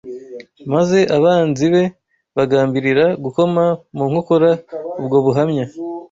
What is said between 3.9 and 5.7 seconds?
mu nkokora ubwo buhamya